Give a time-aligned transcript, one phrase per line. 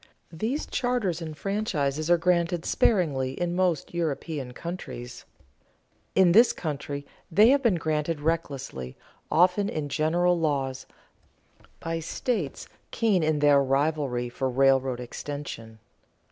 [0.33, 5.25] These charters and franchises are granted sparingly in most European countries.
[6.15, 8.97] In this country they have been granted recklessly,
[9.29, 10.87] often in general laws,
[11.79, 15.77] by states keen in their rivalry for railroad extension.